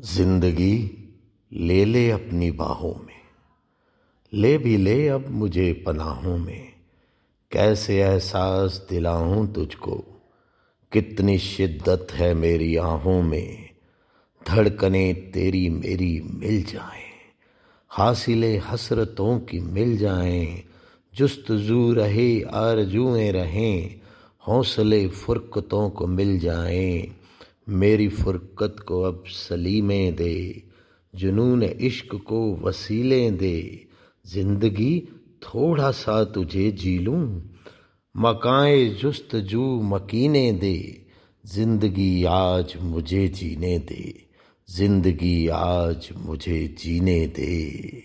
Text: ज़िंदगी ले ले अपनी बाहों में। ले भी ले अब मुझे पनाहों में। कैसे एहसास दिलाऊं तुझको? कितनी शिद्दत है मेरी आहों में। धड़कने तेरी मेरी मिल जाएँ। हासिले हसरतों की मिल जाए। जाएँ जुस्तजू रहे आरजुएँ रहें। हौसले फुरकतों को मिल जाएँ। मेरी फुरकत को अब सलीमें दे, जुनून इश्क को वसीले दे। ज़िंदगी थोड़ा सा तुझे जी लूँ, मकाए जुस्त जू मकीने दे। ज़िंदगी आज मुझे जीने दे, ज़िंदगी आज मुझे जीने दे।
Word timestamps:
ज़िंदगी 0.00 0.90
ले 1.52 1.84
ले 1.84 2.10
अपनी 2.10 2.50
बाहों 2.50 2.94
में। 2.94 3.20
ले 4.32 4.58
भी 4.58 4.76
ले 4.76 5.08
अब 5.08 5.28
मुझे 5.28 5.84
पनाहों 5.86 6.38
में। 6.38 6.72
कैसे 7.52 8.02
एहसास 8.02 8.86
दिलाऊं 8.90 9.46
तुझको? 9.46 10.22
कितनी 10.92 11.38
शिद्दत 11.38 12.06
है 12.12 12.34
मेरी 12.34 12.76
आहों 12.76 13.22
में। 13.22 13.70
धड़कने 14.48 15.14
तेरी 15.14 15.68
मेरी 15.68 16.20
मिल 16.20 16.62
जाएँ। 16.62 17.02
हासिले 17.88 18.56
हसरतों 18.56 19.38
की 19.38 19.60
मिल 19.60 19.96
जाए। 19.96 20.44
जाएँ 20.44 20.64
जुस्तजू 21.14 21.92
रहे 21.92 22.42
आरजुएँ 22.42 23.32
रहें। 23.32 24.00
हौसले 24.48 25.08
फुरकतों 25.08 25.90
को 25.90 26.06
मिल 26.06 26.38
जाएँ। 26.38 27.23
मेरी 27.66 28.08
फुरकत 28.08 28.76
को 28.88 29.02
अब 29.02 29.24
सलीमें 29.26 30.14
दे, 30.14 30.62
जुनून 31.14 31.62
इश्क 31.62 32.14
को 32.26 32.54
वसीले 32.56 33.30
दे। 33.30 33.86
ज़िंदगी 34.24 35.00
थोड़ा 35.42 35.90
सा 35.90 36.22
तुझे 36.24 36.70
जी 36.72 36.98
लूँ, 36.98 37.42
मकाए 38.14 38.84
जुस्त 39.00 39.36
जू 39.36 39.64
मकीने 39.82 40.50
दे। 40.52 41.00
ज़िंदगी 41.44 42.24
आज 42.24 42.74
मुझे 42.82 43.26
जीने 43.28 43.78
दे, 43.78 44.14
ज़िंदगी 44.68 45.48
आज 45.48 46.08
मुझे 46.16 46.66
जीने 46.78 47.26
दे। 47.26 48.03